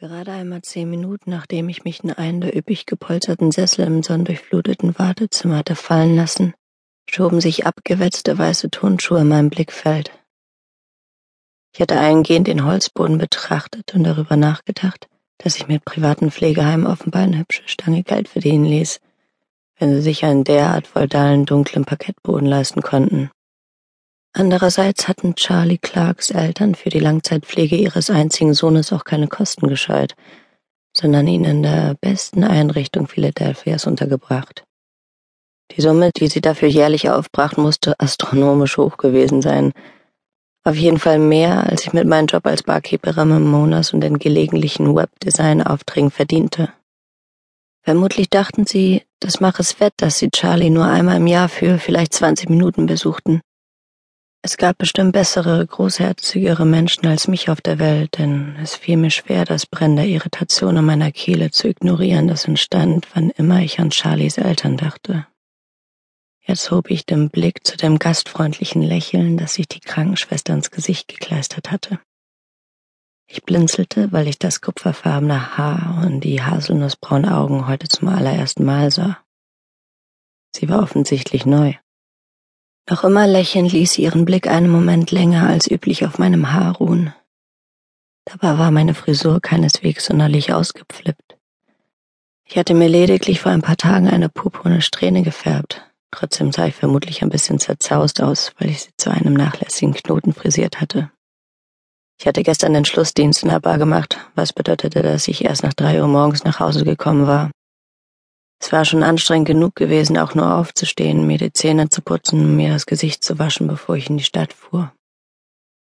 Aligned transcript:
Gerade 0.00 0.30
einmal 0.30 0.62
zehn 0.62 0.88
Minuten, 0.88 1.30
nachdem 1.30 1.68
ich 1.68 1.82
mich 1.82 2.04
in 2.04 2.12
einen 2.12 2.40
der 2.40 2.56
üppig 2.56 2.86
gepolsterten 2.86 3.50
Sessel 3.50 3.84
im 3.84 4.04
sonnendurchfluteten 4.04 4.96
Wartezimmer 4.96 5.56
hatte 5.56 5.74
fallen 5.74 6.14
lassen, 6.14 6.54
schoben 7.10 7.40
sich 7.40 7.66
abgewetzte 7.66 8.38
weiße 8.38 8.70
Turnschuhe 8.70 9.22
in 9.22 9.28
meinem 9.28 9.50
Blickfeld. 9.50 10.12
Ich 11.74 11.80
hatte 11.80 11.98
eingehend 11.98 12.46
den 12.46 12.64
Holzboden 12.64 13.18
betrachtet 13.18 13.92
und 13.92 14.04
darüber 14.04 14.36
nachgedacht, 14.36 15.08
dass 15.38 15.56
ich 15.56 15.66
mit 15.66 15.84
privaten 15.84 16.30
Pflegeheimen 16.30 16.86
offenbar 16.86 17.22
eine 17.22 17.40
hübsche 17.40 17.66
Stange 17.66 18.04
Geld 18.04 18.28
verdienen 18.28 18.66
ließ, 18.66 19.00
wenn 19.80 19.96
sie 19.96 20.02
sich 20.02 20.24
einen 20.24 20.44
derart 20.44 20.86
feudalen 20.86 21.44
dunklen 21.44 21.84
Parkettboden 21.84 22.46
leisten 22.46 22.82
konnten. 22.82 23.32
Andererseits 24.32 25.08
hatten 25.08 25.34
Charlie 25.34 25.78
Clarks 25.78 26.30
Eltern 26.30 26.74
für 26.74 26.90
die 26.90 27.00
Langzeitpflege 27.00 27.76
ihres 27.76 28.10
einzigen 28.10 28.54
Sohnes 28.54 28.92
auch 28.92 29.04
keine 29.04 29.26
Kosten 29.26 29.68
gescheut, 29.68 30.14
sondern 30.96 31.26
ihn 31.26 31.44
in 31.44 31.62
der 31.62 31.96
besten 32.00 32.44
Einrichtung 32.44 33.08
Philadelphias 33.08 33.86
untergebracht. 33.86 34.64
Die 35.72 35.80
Summe, 35.80 36.10
die 36.16 36.28
sie 36.28 36.40
dafür 36.40 36.68
jährlich 36.68 37.10
aufbrachten, 37.10 37.62
musste 37.62 37.98
astronomisch 37.98 38.78
hoch 38.78 38.96
gewesen 38.96 39.42
sein. 39.42 39.72
Auf 40.64 40.76
jeden 40.76 40.98
Fall 40.98 41.18
mehr, 41.18 41.64
als 41.68 41.84
ich 41.84 41.92
mit 41.92 42.06
meinem 42.06 42.26
Job 42.26 42.46
als 42.46 42.62
Barkeeperin 42.62 43.30
im 43.30 43.50
Monas 43.50 43.92
und 43.92 44.00
den 44.00 44.18
gelegentlichen 44.18 44.94
Webdesign-Aufträgen 44.94 46.10
verdiente. 46.10 46.72
Vermutlich 47.82 48.28
dachten 48.28 48.66
sie, 48.66 49.02
das 49.20 49.40
mache 49.40 49.62
es 49.62 49.80
wett, 49.80 49.94
dass 49.96 50.18
sie 50.18 50.30
Charlie 50.30 50.70
nur 50.70 50.84
einmal 50.84 51.16
im 51.16 51.26
Jahr 51.26 51.48
für 51.48 51.78
vielleicht 51.78 52.12
20 52.12 52.50
Minuten 52.50 52.86
besuchten. 52.86 53.40
Es 54.42 54.56
gab 54.56 54.78
bestimmt 54.78 55.12
bessere, 55.12 55.66
großherzigere 55.66 56.64
Menschen 56.64 57.06
als 57.06 57.26
mich 57.26 57.50
auf 57.50 57.60
der 57.60 57.78
Welt, 57.78 58.18
denn 58.18 58.56
es 58.62 58.76
fiel 58.76 58.96
mir 58.96 59.10
schwer, 59.10 59.44
das 59.44 59.66
Brennen 59.66 59.96
der 59.96 60.06
Irritation 60.06 60.76
in 60.76 60.84
meiner 60.84 61.10
Kehle 61.10 61.50
zu 61.50 61.68
ignorieren, 61.68 62.28
das 62.28 62.46
entstand, 62.46 63.08
wann 63.14 63.30
immer 63.30 63.60
ich 63.60 63.80
an 63.80 63.90
Charlies 63.90 64.38
Eltern 64.38 64.76
dachte. 64.76 65.26
Jetzt 66.40 66.70
hob 66.70 66.88
ich 66.90 67.04
den 67.04 67.28
Blick 67.28 67.66
zu 67.66 67.76
dem 67.76 67.98
gastfreundlichen 67.98 68.80
Lächeln, 68.80 69.36
das 69.36 69.54
sich 69.54 69.68
die 69.68 69.80
Krankenschwester 69.80 70.54
ins 70.54 70.70
Gesicht 70.70 71.08
gekleistert 71.08 71.70
hatte. 71.70 72.00
Ich 73.26 73.42
blinzelte, 73.42 74.12
weil 74.12 74.28
ich 74.28 74.38
das 74.38 74.62
kupferfarbene 74.62 75.58
Haar 75.58 76.02
und 76.06 76.20
die 76.20 76.42
haselnussbraunen 76.42 77.30
Augen 77.30 77.68
heute 77.68 77.88
zum 77.88 78.08
allerersten 78.08 78.64
Mal 78.64 78.90
sah. 78.90 79.22
Sie 80.56 80.70
war 80.70 80.82
offensichtlich 80.82 81.44
neu. 81.44 81.74
Noch 82.90 83.04
immer 83.04 83.26
lächelnd 83.26 83.72
ließ 83.72 83.92
sie 83.92 84.02
ihren 84.02 84.24
Blick 84.24 84.46
einen 84.46 84.70
Moment 84.70 85.10
länger 85.10 85.46
als 85.46 85.70
üblich 85.70 86.06
auf 86.06 86.18
meinem 86.18 86.52
Haar 86.52 86.76
ruhen. 86.76 87.12
Dabei 88.24 88.58
war 88.58 88.70
meine 88.70 88.94
Frisur 88.94 89.40
keineswegs 89.40 90.06
sonderlich 90.06 90.52
ausgepflippt. 90.52 91.36
Ich 92.46 92.56
hatte 92.56 92.72
mir 92.72 92.88
lediglich 92.88 93.40
vor 93.40 93.52
ein 93.52 93.60
paar 93.60 93.76
Tagen 93.76 94.08
eine 94.08 94.30
purpurne 94.30 94.80
Strähne 94.80 95.22
gefärbt. 95.22 95.82
Trotzdem 96.10 96.50
sah 96.50 96.66
ich 96.66 96.74
vermutlich 96.74 97.22
ein 97.22 97.28
bisschen 97.28 97.58
zerzaust 97.58 98.22
aus, 98.22 98.52
weil 98.58 98.70
ich 98.70 98.82
sie 98.82 98.90
zu 98.96 99.10
einem 99.10 99.34
nachlässigen 99.34 99.92
Knoten 99.92 100.32
frisiert 100.32 100.80
hatte. 100.80 101.10
Ich 102.18 102.26
hatte 102.26 102.42
gestern 102.42 102.72
den 102.72 102.86
Schlussdienst 102.86 103.42
in 103.42 103.50
der 103.50 103.60
Bar 103.60 103.76
gemacht, 103.76 104.18
was 104.34 104.54
bedeutete, 104.54 105.02
dass 105.02 105.28
ich 105.28 105.44
erst 105.44 105.62
nach 105.62 105.74
drei 105.74 106.00
Uhr 106.00 106.08
morgens 106.08 106.44
nach 106.44 106.58
Hause 106.58 106.84
gekommen 106.84 107.26
war. 107.26 107.50
Es 108.60 108.72
war 108.72 108.84
schon 108.84 109.02
anstrengend 109.02 109.46
genug 109.46 109.76
gewesen, 109.76 110.18
auch 110.18 110.34
nur 110.34 110.54
aufzustehen, 110.54 111.26
mir 111.26 111.38
die 111.38 111.52
Zähne 111.52 111.88
zu 111.88 112.02
putzen 112.02 112.40
und 112.40 112.56
mir 112.56 112.72
das 112.72 112.86
Gesicht 112.86 113.22
zu 113.22 113.38
waschen, 113.38 113.68
bevor 113.68 113.96
ich 113.96 114.10
in 114.10 114.16
die 114.16 114.24
Stadt 114.24 114.52
fuhr. 114.52 114.92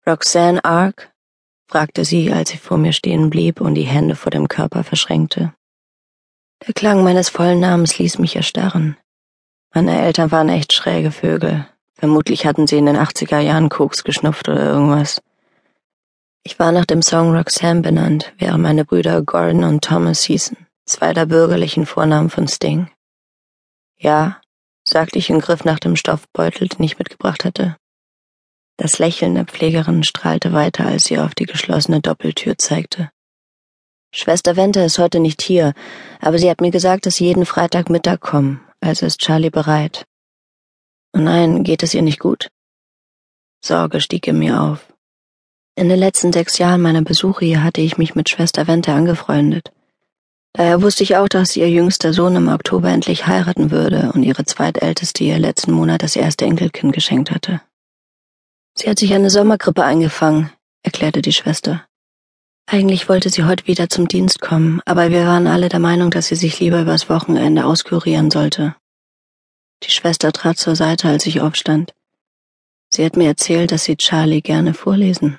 Roxanne 0.07 0.65
Ark? 0.65 1.13
fragte 1.71 2.05
sie, 2.05 2.33
als 2.33 2.51
sie 2.51 2.57
vor 2.57 2.79
mir 2.79 2.93
stehen 2.93 3.31
blieb 3.31 3.61
und 3.61 3.75
die 3.75 3.83
Hände 3.83 4.17
vor 4.17 4.31
dem 4.31 4.49
Körper 4.49 4.83
verschränkte. 4.83 5.53
Der 6.67 6.75
Klang 6.75 7.05
meines 7.05 7.29
vollen 7.29 7.61
Namens 7.61 7.99
ließ 7.99 8.19
mich 8.19 8.35
erstarren. 8.35 8.97
Meine 9.73 10.01
Eltern 10.01 10.33
waren 10.33 10.49
echt 10.49 10.73
schräge 10.73 11.13
Vögel. 11.13 11.69
Vermutlich 11.95 12.47
hatten 12.47 12.67
sie 12.67 12.79
in 12.79 12.87
den 12.87 12.97
80er 12.97 13.39
Jahren 13.39 13.69
Koks 13.69 14.03
geschnupft 14.03 14.49
oder 14.49 14.65
irgendwas. 14.65 15.21
Ich 16.43 16.59
war 16.59 16.73
nach 16.73 16.87
dem 16.87 17.03
Song 17.03 17.37
Roxanne 17.37 17.83
benannt, 17.83 18.33
während 18.39 18.63
meine 18.63 18.85
Brüder 18.85 19.23
Gordon 19.23 19.65
und 19.65 19.85
Thomas 19.85 20.23
hießen 20.23 20.68
zwei 20.89 21.13
der 21.13 21.27
bürgerlichen 21.27 21.87
Vornamen 21.87 22.31
von 22.31 22.49
Sting. 22.49 22.91
Ja, 23.99 24.41
sagte 24.85 25.19
ich 25.19 25.31
und 25.31 25.41
griff 25.41 25.65
nach 25.65 25.79
dem 25.79 25.97
Stoffbeutel, 25.97 26.69
den 26.69 26.83
ich 26.83 26.99
mitgebracht 26.99 27.45
hatte. 27.45 27.77
Das 28.77 28.99
Lächeln 28.99 29.35
der 29.35 29.45
Pflegerin 29.45 30.03
strahlte 30.05 30.53
weiter, 30.53 30.87
als 30.87 31.05
sie 31.05 31.19
auf 31.19 31.35
die 31.35 31.47
geschlossene 31.47 32.01
Doppeltür 32.01 32.57
zeigte. 32.59 33.11
Schwester 34.15 34.57
Wente 34.57 34.81
ist 34.81 34.99
heute 34.99 35.21
nicht 35.21 35.43
hier, 35.43 35.75
aber 36.21 36.39
sie 36.39 36.49
hat 36.49 36.61
mir 36.61 36.71
gesagt, 36.71 37.05
dass 37.05 37.17
sie 37.17 37.27
jeden 37.27 37.45
Freitagmittag 37.45 38.21
kommen, 38.21 38.61
also 38.81 39.05
ist 39.05 39.21
Charlie 39.21 39.51
bereit. 39.51 40.07
Oh 41.13 41.19
nein, 41.19 41.65
geht 41.65 41.83
es 41.83 41.93
ihr 41.93 42.03
nicht 42.03 42.21
gut? 42.21 42.49
Sorge 43.63 44.01
stieg 44.01 44.27
in 44.27 44.39
mir 44.39 44.63
auf. 44.63 44.93
In 45.75 45.89
den 45.89 45.99
letzten 45.99 46.33
sechs 46.33 46.59
Jahren 46.59 46.81
meiner 46.81 47.03
Besuche 47.03 47.45
hier 47.45 47.63
hatte 47.63 47.81
ich 47.81 47.99
mich 47.99 48.15
mit 48.15 48.29
Schwester 48.29 48.67
Wente 48.67 48.93
angefreundet. 48.93 49.73
Daher 50.55 50.83
wusste 50.83 51.03
ich 51.03 51.17
auch, 51.17 51.29
dass 51.29 51.57
ihr 51.57 51.71
jüngster 51.71 52.13
Sohn 52.13 52.35
im 52.37 52.49
Oktober 52.49 52.89
endlich 52.89 53.27
heiraten 53.27 53.71
würde 53.71 54.13
und 54.15 54.23
ihre 54.23 54.45
zweitälteste 54.45 55.25
ihr 55.25 55.39
letzten 55.39 55.73
Monat 55.73 56.03
das 56.03 56.17
erste 56.17 56.45
Enkelkind 56.47 56.93
geschenkt 56.93 57.31
hatte. 57.31 57.61
Sie 58.77 58.89
hat 58.89 58.99
sich 58.99 59.13
eine 59.13 59.31
Sommergrippe 59.31 59.85
eingefangen, 59.85 60.51
erklärte 60.83 61.23
die 61.23 61.33
Schwester. 61.33 61.85
Eigentlich 62.67 63.09
wollte 63.09 63.31
sie 63.31 63.45
heute 63.45 63.67
wieder 63.67 63.89
zum 63.89 64.09
Dienst 64.09 64.41
kommen, 64.41 64.83
aber 64.85 65.11
wir 65.11 65.27
waren 65.27 65.47
alle 65.47 65.69
der 65.69 65.81
Meinung, 65.81 66.11
dass 66.11 66.27
sie 66.27 66.37
sich 66.37 66.61
lieber 66.61 66.83
übers 66.83 67.09
Wochenende 67.09 67.65
auskurieren 67.65 68.31
sollte. 68.31 68.77
Die 69.85 69.91
Schwester 69.91 70.33
trat 70.33 70.59
zur 70.59 70.77
Seite, 70.77 71.09
als 71.09 71.25
ich 71.27 71.41
aufstand. 71.41 71.95
Sie 72.91 73.05
hat 73.05 73.17
mir 73.17 73.29
erzählt, 73.29 73.73
dass 73.73 73.85
sie 73.85 73.97
Charlie 73.97 74.43
gerne 74.43 74.75
vorlesen. 74.75 75.39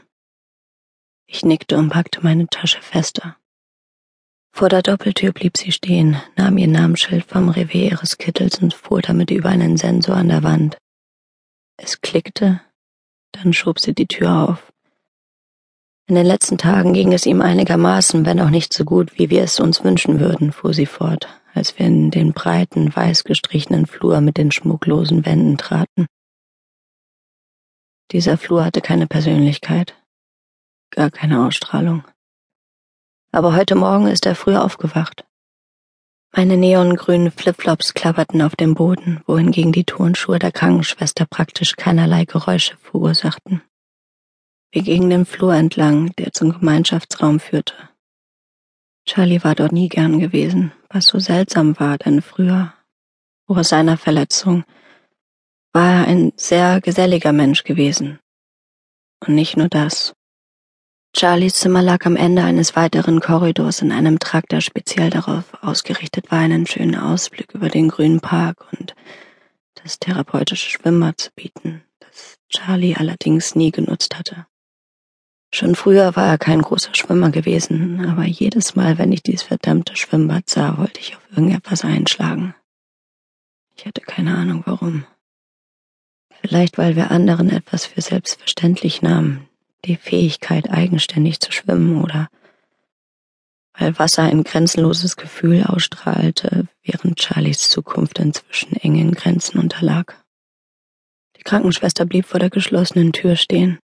Ich 1.28 1.46
nickte 1.46 1.78
und 1.78 1.90
packte 1.90 2.22
meine 2.22 2.48
Tasche 2.48 2.82
fester. 2.82 3.36
Vor 4.52 4.70
der 4.70 4.82
Doppeltür 4.82 5.32
blieb 5.32 5.58
sie 5.58 5.72
stehen, 5.72 6.18
nahm 6.36 6.58
ihr 6.58 6.68
Namensschild 6.68 7.26
vom 7.26 7.50
Revier 7.50 7.92
ihres 7.92 8.18
Kittels 8.18 8.62
und 8.62 8.74
fuhr 8.74 9.02
damit 9.02 9.32
über 9.32 9.50
einen 9.50 9.78
Sensor 9.78 10.16
an 10.16 10.30
der 10.30 10.44
Wand. 10.44 10.78
Es 11.78 12.02
klickte, 12.02 12.62
dann 13.32 13.54
schob 13.54 13.80
sie 13.80 13.94
die 13.94 14.08
Tür 14.08 14.50
auf. 14.50 14.74
In 16.08 16.16
den 16.16 16.26
letzten 16.26 16.58
Tagen 16.58 16.94
ging 16.94 17.14
es 17.14 17.26
ihm 17.26 17.40
einigermaßen, 17.42 18.26
wenn 18.26 18.42
auch 18.42 18.50
nicht 18.50 18.74
so 18.74 18.84
gut, 18.84 19.18
wie 19.18 19.30
wir 19.30 19.44
es 19.44 19.60
uns 19.60 19.84
wünschen 19.84 20.20
würden, 20.20 20.52
fuhr 20.52 20.74
sie 20.74 20.88
fort, 20.88 21.28
als 21.54 21.78
wir 21.78 21.86
in 21.86 22.12
den 22.12 22.34
breiten, 22.34 22.94
weiß 22.94 23.24
gestrichenen 23.24 23.86
Flur 23.86 24.20
mit 24.20 24.38
den 24.38 24.52
schmucklosen 24.52 25.26
Wänden 25.26 25.58
traten. 25.58 26.08
Dieser 28.12 28.38
Flur 28.38 28.66
hatte 28.66 28.82
keine 28.82 29.06
Persönlichkeit, 29.06 29.96
gar 30.90 31.12
keine 31.12 31.46
Ausstrahlung 31.46 32.04
aber 33.32 33.56
heute 33.56 33.76
Morgen 33.76 34.08
ist 34.08 34.26
er 34.26 34.36
früh 34.36 34.56
aufgewacht. 34.56 35.26
Meine 36.32 36.58
neongrünen 36.58 37.32
Flipflops 37.32 37.94
klapperten 37.94 38.42
auf 38.42 38.56
dem 38.56 38.76
Boden, 38.76 39.22
wohingegen 39.26 39.72
die 39.72 39.84
Turnschuhe 39.84 40.38
der 40.38 40.52
Krankenschwester 40.52 41.26
praktisch 41.26 41.76
keinerlei 41.76 42.26
Geräusche 42.26 42.78
verursachten. 42.78 43.64
Wir 44.72 44.84
gingen 44.84 45.10
den 45.10 45.26
Flur 45.26 45.56
entlang, 45.56 46.14
der 46.18 46.32
zum 46.32 46.52
Gemeinschaftsraum 46.52 47.40
führte. 47.40 47.74
Charlie 49.06 49.44
war 49.44 49.56
dort 49.56 49.72
nie 49.72 49.90
gern 49.90 50.20
gewesen, 50.20 50.72
was 50.90 51.06
so 51.06 51.18
seltsam 51.18 51.80
war, 51.80 51.98
denn 51.98 52.22
früher, 52.22 52.74
vor 53.48 53.64
seiner 53.64 53.98
Verletzung, 53.98 54.64
war 55.74 56.02
er 56.02 56.08
ein 56.08 56.34
sehr 56.36 56.82
geselliger 56.82 57.32
Mensch 57.32 57.64
gewesen. 57.64 58.20
Und 59.26 59.34
nicht 59.34 59.58
nur 59.58 59.68
das. 59.68 60.14
Charlies 61.16 61.56
Zimmer 61.56 61.82
lag 61.82 62.06
am 62.06 62.16
Ende 62.16 62.44
eines 62.44 62.76
weiteren 62.76 63.20
Korridors 63.20 63.82
in 63.82 63.92
einem 63.92 64.20
Trakt, 64.20 64.52
der 64.52 64.62
speziell 64.62 65.10
darauf 65.10 65.46
ausgerichtet 65.62 66.32
war, 66.32 66.40
einen 66.40 66.68
schönen 66.68 66.96
Ausblick 66.96 67.54
über 67.54 67.70
den 67.70 67.90
grünen 67.90 68.20
Park 68.22 68.68
und 68.72 68.96
das 69.84 70.00
therapeutische 70.00 70.70
Schwimmbad 70.70 71.20
zu 71.20 71.32
bieten, 71.36 71.84
das 72.00 72.38
Charlie 72.50 72.96
allerdings 72.96 73.56
nie 73.56 73.72
genutzt 73.72 74.18
hatte. 74.18 74.46
Schon 75.52 75.74
früher 75.74 76.16
war 76.16 76.28
er 76.28 76.38
kein 76.38 76.62
großer 76.62 76.94
Schwimmer 76.94 77.32
gewesen, 77.32 78.06
aber 78.06 78.26
jedes 78.26 78.76
Mal, 78.76 79.00
wenn 79.00 79.12
ich 79.12 79.24
dieses 79.24 79.44
verdammte 79.44 79.98
Schwimmbad 79.98 80.48
sah, 80.48 80.78
wollte 80.78 81.00
ich 81.00 81.16
auf 81.16 81.22
irgendetwas 81.32 81.84
einschlagen. 81.84 82.54
Ich 83.76 83.86
hatte 83.86 84.02
keine 84.02 84.38
Ahnung 84.38 84.62
warum. 84.66 85.06
Vielleicht 86.42 86.78
weil 86.78 86.96
wir 86.96 87.10
anderen 87.10 87.50
etwas 87.50 87.88
für 87.88 88.02
selbstverständlich 88.02 89.02
nahmen, 89.02 89.49
die 89.86 89.96
Fähigkeit, 89.96 90.70
eigenständig 90.70 91.40
zu 91.40 91.52
schwimmen 91.52 92.04
oder 92.04 92.30
weil 93.80 93.98
Wasser 93.98 94.24
ein 94.24 94.44
grenzenloses 94.44 95.16
Gefühl 95.16 95.64
ausstrahlte, 95.64 96.68
während 96.84 97.22
Charlies 97.22 97.70
Zukunft 97.70 98.20
inzwischen 98.20 98.74
engen 98.76 99.14
Grenzen 99.14 99.58
unterlag. 99.58 100.22
Die 101.38 101.44
Krankenschwester 101.44 102.06
blieb 102.06 102.26
vor 102.26 102.42
der 102.42 102.50
geschlossenen 102.50 103.14
Tür 103.14 103.38
stehen. 103.38 103.80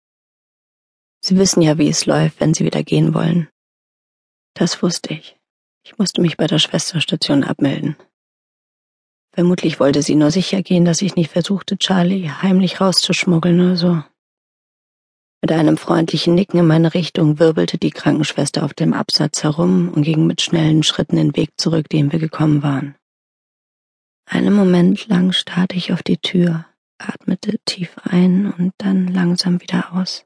Sie 1.19 1.38
wissen 1.38 1.61
ja, 1.61 1.77
wie 1.77 1.89
es 1.89 2.05
läuft, 2.05 2.39
wenn 2.39 2.53
Sie 2.53 2.63
wieder 2.63 2.83
gehen 2.83 3.13
wollen. 3.13 3.49
Das 4.53 4.81
wusste 4.81 5.13
ich. 5.13 5.37
Ich 5.83 5.97
musste 5.97 6.21
mich 6.21 6.37
bei 6.37 6.47
der 6.47 6.59
Schwesterstation 6.59 7.44
abmelden. 7.44 7.97
Vermutlich 9.33 9.79
wollte 9.79 10.01
sie 10.01 10.15
nur 10.15 10.29
sicher 10.29 10.61
gehen, 10.61 10.85
dass 10.85 11.01
ich 11.01 11.15
nicht 11.15 11.31
versuchte, 11.31 11.77
Charlie 11.77 12.29
heimlich 12.29 12.81
rauszuschmuggeln 12.81 13.59
oder 13.59 13.77
so. 13.77 14.03
Mit 15.41 15.51
einem 15.51 15.75
freundlichen 15.77 16.35
Nicken 16.35 16.59
in 16.59 16.67
meine 16.67 16.93
Richtung 16.93 17.39
wirbelte 17.39 17.79
die 17.79 17.89
Krankenschwester 17.89 18.63
auf 18.63 18.75
dem 18.75 18.93
Absatz 18.93 19.41
herum 19.41 19.89
und 19.89 20.03
ging 20.03 20.27
mit 20.27 20.39
schnellen 20.39 20.83
Schritten 20.83 21.15
den 21.15 21.35
Weg 21.35 21.49
zurück, 21.57 21.89
den 21.89 22.11
wir 22.11 22.19
gekommen 22.19 22.61
waren. 22.61 22.95
Einen 24.25 24.53
Moment 24.53 25.07
lang 25.07 25.31
starrte 25.31 25.75
ich 25.75 25.91
auf 25.93 26.03
die 26.03 26.19
Tür, 26.19 26.67
atmete 26.99 27.57
tief 27.65 27.95
ein 28.03 28.53
und 28.53 28.73
dann 28.77 29.07
langsam 29.07 29.59
wieder 29.61 29.93
aus. 29.93 30.25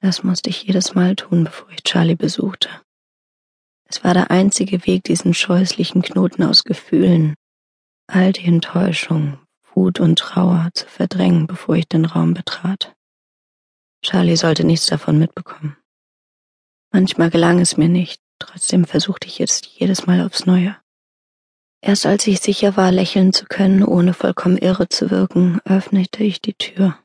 Das 0.00 0.22
musste 0.22 0.50
ich 0.50 0.64
jedes 0.64 0.94
Mal 0.94 1.16
tun, 1.16 1.44
bevor 1.44 1.70
ich 1.70 1.82
Charlie 1.82 2.14
besuchte. 2.14 2.68
Es 3.88 4.04
war 4.04 4.12
der 4.12 4.30
einzige 4.30 4.86
Weg, 4.86 5.04
diesen 5.04 5.32
scheußlichen 5.32 6.02
Knoten 6.02 6.42
aus 6.42 6.64
Gefühlen, 6.64 7.34
all 8.08 8.32
die 8.32 8.44
Enttäuschung, 8.44 9.38
Wut 9.74 10.00
und 10.00 10.18
Trauer 10.18 10.68
zu 10.74 10.86
verdrängen, 10.86 11.46
bevor 11.46 11.76
ich 11.76 11.88
den 11.88 12.04
Raum 12.04 12.34
betrat. 12.34 12.92
Charlie 14.02 14.36
sollte 14.36 14.64
nichts 14.64 14.86
davon 14.86 15.18
mitbekommen. 15.18 15.76
Manchmal 16.92 17.30
gelang 17.30 17.60
es 17.60 17.76
mir 17.76 17.88
nicht, 17.88 18.20
trotzdem 18.38 18.84
versuchte 18.84 19.26
ich 19.26 19.38
jetzt 19.38 19.66
jedes 19.66 20.06
Mal 20.06 20.20
aufs 20.26 20.44
Neue. 20.44 20.76
Erst 21.80 22.06
als 22.06 22.26
ich 22.26 22.40
sicher 22.40 22.76
war, 22.76 22.92
lächeln 22.92 23.32
zu 23.32 23.46
können, 23.46 23.82
ohne 23.84 24.14
vollkommen 24.14 24.58
irre 24.58 24.88
zu 24.88 25.10
wirken, 25.10 25.60
öffnete 25.64 26.22
ich 26.22 26.40
die 26.40 26.54
Tür. 26.54 26.98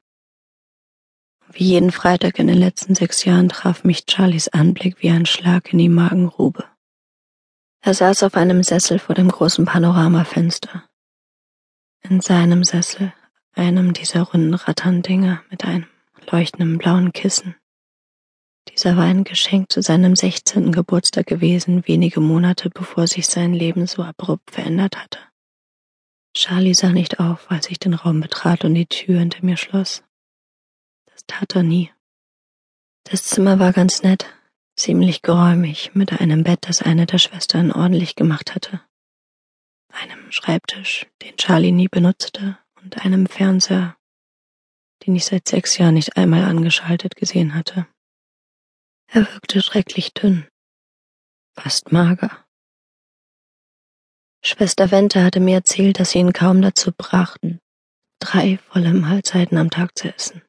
Wie 1.52 1.64
jeden 1.64 1.92
Freitag 1.92 2.38
in 2.40 2.48
den 2.48 2.58
letzten 2.58 2.94
sechs 2.94 3.24
Jahren 3.24 3.50
traf 3.50 3.84
mich 3.84 4.06
Charlies 4.08 4.50
Anblick 4.50 5.02
wie 5.02 5.10
ein 5.10 5.26
Schlag 5.26 5.72
in 5.72 5.80
die 5.80 5.90
Magengrube. 5.90 6.66
Er 7.82 7.94
saß 7.94 8.24
auf 8.24 8.36
einem 8.36 8.64
Sessel 8.64 9.00
vor 9.00 9.16
dem 9.16 9.30
großen 9.30 9.66
Panoramafenster. 9.66 10.84
In 12.02 12.22
seinem 12.22 12.64
Sessel, 12.64 13.14
einem 13.54 13.94
dieser 13.94 14.24
runden 14.24 14.54
Ratterndinger 14.54 15.42
mit 15.50 15.64
einem 15.66 15.88
leuchtendem 16.30 16.78
blauen 16.78 17.14
Kissen. 17.14 17.56
Dieser 18.70 18.98
war 18.98 19.06
ein 19.06 19.24
Geschenk 19.24 19.72
zu 19.72 19.82
seinem 19.82 20.16
sechzehnten 20.16 20.72
Geburtstag 20.72 21.26
gewesen, 21.26 21.88
wenige 21.88 22.20
Monate 22.20 22.70
bevor 22.70 23.08
sich 23.08 23.28
sein 23.28 23.54
Leben 23.54 23.88
so 23.88 24.04
abrupt 24.04 24.52
verändert 24.52 24.98
hatte. 24.98 25.20
Charlie 26.36 26.76
sah 26.76 26.92
nicht 26.92 27.20
auf, 27.20 27.50
als 27.50 27.70
ich 27.70 27.80
den 27.80 27.94
Raum 27.96 28.20
betrat 28.20 28.64
und 28.64 28.76
die 28.76 28.86
Tür 28.86 29.20
hinter 29.20 29.44
mir 29.44 29.58
schloss. 29.58 30.04
Das 31.06 31.26
tat 31.26 31.56
er 31.56 31.64
nie. 31.64 31.92
Das 33.06 33.24
Zimmer 33.24 33.58
war 33.58 33.74
ganz 33.74 34.04
nett, 34.04 34.28
ziemlich 34.76 35.24
geräumig, 35.24 35.96
mit 35.96 36.20
einem 36.22 36.44
Bett, 36.44 36.60
das 36.62 36.82
eine 36.82 37.06
der 37.06 37.18
Schwestern 37.18 37.72
ordentlich 37.72 38.16
gemacht 38.16 38.54
hatte, 38.54 38.82
einem 39.90 40.32
Schreibtisch, 40.32 41.08
den 41.24 41.36
Charlie 41.38 41.72
nie 41.72 41.88
benutzte, 41.88 42.58
und 42.84 43.04
einem 43.04 43.26
Fernseher, 43.26 43.97
den 45.08 45.16
ich 45.16 45.26
seit 45.26 45.48
sechs 45.48 45.78
Jahren 45.78 45.94
nicht 45.94 46.18
einmal 46.18 46.44
angeschaltet 46.44 47.16
gesehen 47.16 47.56
hatte. 47.56 47.88
Er 49.08 49.22
wirkte 49.22 49.62
schrecklich 49.62 50.14
dünn, 50.14 50.46
fast 51.58 51.94
mager. 51.94 52.46
Schwester 54.44 54.92
Wente 54.92 55.24
hatte 55.24 55.40
mir 55.40 55.56
erzählt, 55.56 56.00
dass 56.00 56.12
sie 56.12 56.20
ihn 56.20 56.34
kaum 56.34 56.62
dazu 56.62 56.92
brachten, 56.92 57.60
drei 58.20 58.58
volle 58.58 58.94
Mahlzeiten 58.94 59.58
am 59.58 59.70
Tag 59.70 59.98
zu 59.98 60.14
essen. 60.14 60.42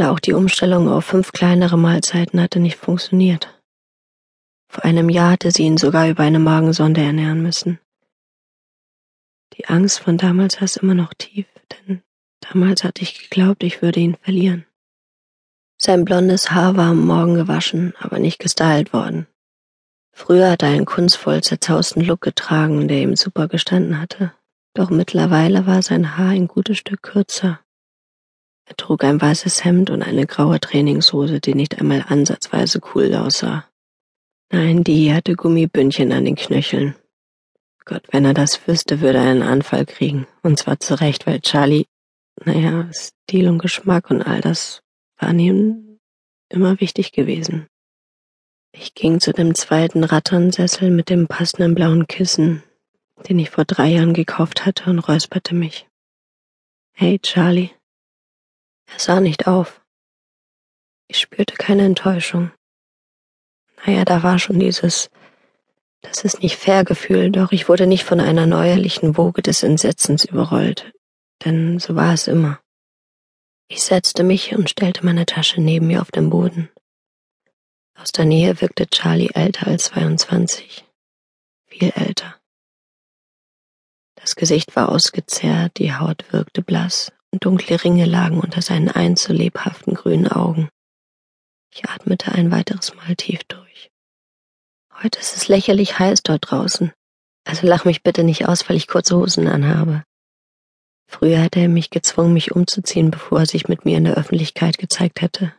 Auch 0.00 0.20
die 0.20 0.34
Umstellung 0.34 0.88
auf 0.88 1.06
fünf 1.06 1.32
kleinere 1.32 1.78
Mahlzeiten 1.78 2.40
hatte 2.40 2.60
nicht 2.60 2.76
funktioniert. 2.76 3.60
Vor 4.70 4.84
einem 4.84 5.08
Jahr 5.08 5.32
hatte 5.32 5.50
sie 5.50 5.62
ihn 5.62 5.78
sogar 5.78 6.08
über 6.08 6.22
eine 6.22 6.38
Magensonde 6.38 7.00
ernähren 7.00 7.42
müssen. 7.42 7.80
Die 9.54 9.66
Angst 9.66 10.00
von 10.00 10.18
damals 10.18 10.56
saß 10.56 10.76
immer 10.76 10.94
noch 10.94 11.14
tief, 11.14 11.46
denn 11.72 12.02
damals 12.40 12.84
hatte 12.84 13.02
ich 13.02 13.18
geglaubt, 13.18 13.62
ich 13.62 13.82
würde 13.82 14.00
ihn 14.00 14.16
verlieren. 14.20 14.66
Sein 15.76 16.04
blondes 16.04 16.50
Haar 16.50 16.76
war 16.76 16.90
am 16.90 17.06
Morgen 17.06 17.34
gewaschen, 17.34 17.94
aber 17.98 18.18
nicht 18.18 18.38
gestylt 18.38 18.92
worden. 18.92 19.26
Früher 20.12 20.50
hatte 20.50 20.66
er 20.66 20.72
einen 20.72 20.86
kunstvoll 20.86 21.42
zerzausten 21.42 22.04
Look 22.04 22.20
getragen, 22.20 22.88
der 22.88 23.02
ihm 23.02 23.14
super 23.14 23.46
gestanden 23.46 24.00
hatte. 24.00 24.32
Doch 24.74 24.90
mittlerweile 24.90 25.66
war 25.66 25.82
sein 25.82 26.16
Haar 26.16 26.30
ein 26.30 26.48
gutes 26.48 26.78
Stück 26.78 27.02
kürzer 27.02 27.60
er 28.68 28.76
trug 28.76 29.02
ein 29.02 29.20
weißes 29.20 29.64
Hemd 29.64 29.88
und 29.88 30.02
eine 30.02 30.26
graue 30.26 30.60
Trainingshose, 30.60 31.40
die 31.40 31.54
nicht 31.54 31.80
einmal 31.80 32.04
ansatzweise 32.06 32.80
cool 32.94 33.14
aussah. 33.14 33.64
Nein, 34.52 34.84
die 34.84 35.12
hatte 35.12 35.36
Gummibündchen 35.36 36.12
an 36.12 36.26
den 36.26 36.36
Knöcheln. 36.36 36.94
Gott, 37.86 38.02
wenn 38.10 38.26
er 38.26 38.34
das 38.34 38.68
wüsste, 38.68 39.00
würde 39.00 39.18
er 39.18 39.30
einen 39.30 39.42
Anfall 39.42 39.86
kriegen. 39.86 40.26
Und 40.42 40.58
zwar 40.58 40.78
zurecht, 40.80 41.26
weil 41.26 41.40
Charlie, 41.40 41.86
naja, 42.44 42.88
Stil 42.92 43.48
und 43.48 43.58
Geschmack 43.58 44.10
und 44.10 44.22
all 44.22 44.40
das 44.40 44.82
waren 45.18 45.38
ihm 45.38 45.98
immer 46.48 46.80
wichtig 46.80 47.12
gewesen. 47.12 47.66
Ich 48.72 48.94
ging 48.94 49.20
zu 49.20 49.32
dem 49.32 49.54
zweiten 49.54 50.04
Ratternsessel 50.04 50.90
mit 50.90 51.10
dem 51.10 51.26
passenden 51.26 51.74
blauen 51.74 52.06
Kissen, 52.06 52.62
den 53.28 53.38
ich 53.38 53.50
vor 53.50 53.64
drei 53.64 53.88
Jahren 53.88 54.14
gekauft 54.14 54.66
hatte 54.66 54.90
und 54.90 54.98
räusperte 55.00 55.54
mich. 55.54 55.88
Hey, 56.92 57.18
Charlie. 57.18 57.70
Er 58.86 58.98
sah 58.98 59.20
nicht 59.20 59.46
auf. 59.46 59.80
Ich 61.08 61.18
spürte 61.18 61.54
keine 61.54 61.84
Enttäuschung. 61.84 62.50
Naja, 63.84 64.04
da 64.04 64.22
war 64.22 64.38
schon 64.38 64.58
dieses, 64.58 65.10
das 66.02 66.24
ist 66.24 66.42
nicht 66.42 66.56
fair 66.56 66.84
Gefühl, 66.84 67.30
doch 67.30 67.52
ich 67.52 67.68
wurde 67.68 67.86
nicht 67.86 68.04
von 68.04 68.20
einer 68.20 68.46
neuerlichen 68.46 69.16
Woge 69.16 69.42
des 69.42 69.62
Entsetzens 69.62 70.24
überrollt, 70.24 70.92
denn 71.44 71.78
so 71.78 71.94
war 71.96 72.14
es 72.14 72.26
immer. 72.26 72.60
Ich 73.68 73.82
setzte 73.82 74.24
mich 74.24 74.54
und 74.54 74.70
stellte 74.70 75.04
meine 75.04 75.26
Tasche 75.26 75.60
neben 75.60 75.86
mir 75.88 76.00
auf 76.00 76.10
den 76.10 76.30
Boden. 76.30 76.70
Aus 77.94 78.12
der 78.12 78.24
Nähe 78.24 78.60
wirkte 78.60 78.86
Charlie 78.86 79.30
älter 79.34 79.66
als 79.66 79.84
22. 79.84 80.84
Viel 81.66 81.92
älter. 81.94 82.36
Das 84.14 84.36
Gesicht 84.36 84.74
war 84.76 84.88
ausgezehrt, 84.88 85.78
die 85.78 85.94
Haut 85.94 86.32
wirkte 86.32 86.62
blass, 86.62 87.12
Dunkle 87.32 87.82
Ringe 87.82 88.06
lagen 88.06 88.40
unter 88.40 88.62
seinen 88.62 88.88
einst 88.88 89.28
lebhaften 89.28 89.94
grünen 89.94 90.28
Augen. 90.28 90.68
Ich 91.72 91.88
atmete 91.88 92.32
ein 92.32 92.50
weiteres 92.50 92.94
Mal 92.94 93.16
tief 93.16 93.44
durch. 93.44 93.90
Heute 95.02 95.20
ist 95.20 95.36
es 95.36 95.48
lächerlich 95.48 95.98
heiß 95.98 96.22
dort 96.22 96.50
draußen. 96.50 96.92
Also 97.44 97.66
lach 97.66 97.84
mich 97.84 98.02
bitte 98.02 98.24
nicht 98.24 98.48
aus, 98.48 98.68
weil 98.68 98.76
ich 98.76 98.88
kurze 98.88 99.16
Hosen 99.16 99.46
anhabe. 99.46 100.04
Früher 101.10 101.38
hätte 101.38 101.58
er 101.58 101.68
mich 101.68 101.88
gezwungen, 101.88 102.34
mich 102.34 102.52
umzuziehen, 102.52 103.10
bevor 103.10 103.40
er 103.40 103.46
sich 103.46 103.66
mit 103.66 103.86
mir 103.86 103.96
in 103.96 104.04
der 104.04 104.18
Öffentlichkeit 104.18 104.76
gezeigt 104.76 105.22
hätte. 105.22 105.54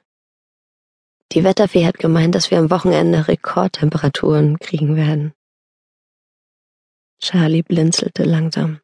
Die 1.32 1.44
Wetterfee 1.44 1.86
hat 1.86 1.98
gemeint, 1.98 2.36
dass 2.36 2.52
wir 2.52 2.60
am 2.60 2.70
Wochenende 2.70 3.28
Rekordtemperaturen 3.28 4.60
kriegen 4.60 4.96
werden. 4.96 5.34
Charlie 7.20 7.64
blinzelte 7.64 8.24
langsam. 8.24 8.80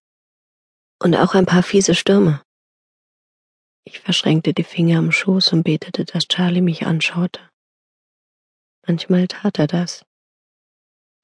Und 1.00 1.16
auch 1.16 1.36
ein 1.36 1.46
paar 1.46 1.64
fiese 1.64 1.94
Stürme. 1.96 2.42
Ich 3.84 4.00
verschränkte 4.00 4.54
die 4.54 4.64
Finger 4.64 4.98
am 4.98 5.12
Schoß 5.12 5.54
und 5.54 5.64
betete, 5.64 6.04
dass 6.04 6.28
Charlie 6.28 6.62
mich 6.62 6.86
anschaute. 6.86 7.40
Manchmal 8.88 9.28
tat 9.28 9.60
er 9.60 9.68
das. 9.68 10.04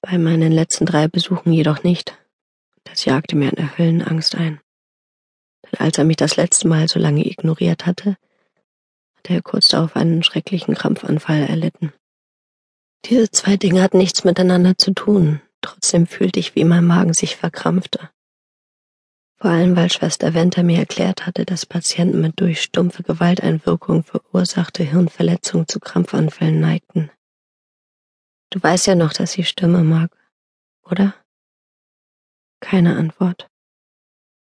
Bei 0.01 0.17
meinen 0.17 0.51
letzten 0.51 0.85
drei 0.85 1.07
Besuchen 1.07 1.51
jedoch 1.51 1.83
nicht. 1.83 2.17
Das 2.83 3.05
jagte 3.05 3.35
mir 3.35 3.51
eine 3.51 3.77
Höllenangst 3.77 4.35
ein. 4.35 4.60
Als 5.77 5.97
er 5.97 6.03
mich 6.03 6.17
das 6.17 6.35
letzte 6.35 6.67
Mal 6.67 6.87
so 6.87 6.99
lange 6.99 7.25
ignoriert 7.25 7.85
hatte, 7.85 8.17
hatte 9.15 9.33
er 9.33 9.41
kurz 9.41 9.67
darauf 9.67 9.95
einen 9.95 10.23
schrecklichen 10.23 10.75
Krampfanfall 10.75 11.43
erlitten. 11.43 11.93
Diese 13.05 13.31
zwei 13.31 13.57
Dinge 13.57 13.81
hatten 13.81 13.97
nichts 13.97 14.23
miteinander 14.23 14.77
zu 14.77 14.93
tun, 14.93 15.41
trotzdem 15.61 16.07
fühlte 16.07 16.39
ich, 16.39 16.55
wie 16.55 16.63
mein 16.63 16.85
Magen 16.85 17.13
sich 17.13 17.35
verkrampfte. 17.35 18.09
Vor 19.37 19.49
allem, 19.49 19.75
weil 19.75 19.91
Schwester 19.91 20.35
Wenter 20.35 20.61
mir 20.61 20.77
erklärt 20.77 21.25
hatte, 21.25 21.45
dass 21.45 21.65
Patienten 21.65 22.21
mit 22.21 22.39
durch 22.39 22.61
stumpfe 22.61 23.01
Gewalteinwirkung 23.01 24.03
verursachte 24.03 24.83
Hirnverletzungen 24.83 25.67
zu 25.67 25.79
Krampfanfällen 25.79 26.59
neigten. 26.59 27.09
Du 28.51 28.61
weißt 28.61 28.85
ja 28.85 28.95
noch, 28.95 29.13
dass 29.13 29.31
sie 29.31 29.43
Stimme 29.43 29.83
mag, 29.83 30.11
oder? 30.83 31.15
Keine 32.59 32.97
Antwort. 32.97 33.50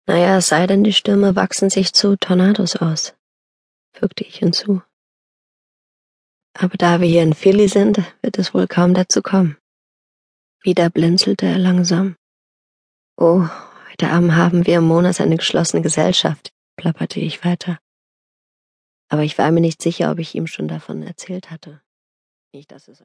Naja, 0.06 0.38
es 0.38 0.48
sei 0.48 0.66
denn, 0.66 0.84
die 0.84 0.92
Stürme 0.92 1.36
wachsen 1.36 1.70
sich 1.70 1.92
zu 1.92 2.16
Tornados 2.16 2.76
aus, 2.76 3.14
fügte 3.92 4.24
ich 4.24 4.36
hinzu. 4.36 4.82
Aber 6.54 6.76
da 6.76 7.00
wir 7.00 7.08
hier 7.08 7.22
in 7.22 7.34
Philly 7.34 7.68
sind, 7.68 8.00
wird 8.22 8.38
es 8.38 8.54
wohl 8.54 8.66
kaum 8.66 8.94
dazu 8.94 9.20
kommen. 9.20 9.56
Wieder 10.62 10.90
blinzelte 10.90 11.46
er 11.46 11.58
langsam. 11.58 12.16
Oh, 13.16 13.46
Heute 13.98 14.10
Abend 14.10 14.34
haben 14.34 14.66
wir 14.66 14.76
im 14.76 14.84
Monat 14.84 15.22
eine 15.22 15.38
geschlossene 15.38 15.80
Gesellschaft, 15.80 16.52
plapperte 16.76 17.18
ich 17.18 17.46
weiter. 17.46 17.78
Aber 19.08 19.22
ich 19.22 19.38
war 19.38 19.50
mir 19.50 19.62
nicht 19.62 19.80
sicher, 19.80 20.10
ob 20.10 20.18
ich 20.18 20.34
ihm 20.34 20.46
schon 20.46 20.68
davon 20.68 21.02
erzählt 21.02 21.50
hatte. 21.50 21.80
Nicht, 22.52 22.70
dass 22.72 22.88
es 22.88 22.94